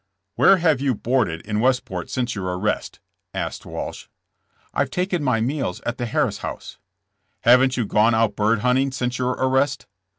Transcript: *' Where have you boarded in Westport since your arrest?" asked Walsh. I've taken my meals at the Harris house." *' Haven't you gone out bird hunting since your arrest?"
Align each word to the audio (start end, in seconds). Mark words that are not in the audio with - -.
*' 0.19 0.35
Where 0.35 0.57
have 0.57 0.81
you 0.81 0.95
boarded 0.95 1.41
in 1.41 1.59
Westport 1.59 2.09
since 2.09 2.33
your 2.33 2.45
arrest?" 2.57 2.99
asked 3.35 3.67
Walsh. 3.67 4.07
I've 4.73 4.89
taken 4.89 5.23
my 5.23 5.41
meals 5.41 5.79
at 5.81 5.99
the 5.99 6.07
Harris 6.07 6.39
house." 6.39 6.79
*' 7.09 7.41
Haven't 7.41 7.77
you 7.77 7.85
gone 7.85 8.15
out 8.15 8.35
bird 8.35 8.61
hunting 8.61 8.91
since 8.91 9.19
your 9.19 9.33
arrest?" 9.33 9.85